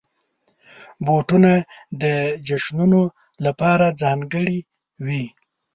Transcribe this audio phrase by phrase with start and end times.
[1.05, 1.51] بوټونه
[2.01, 2.03] د
[2.47, 3.01] جشنونو
[3.45, 4.57] لپاره ځانګړي
[5.05, 5.23] وي.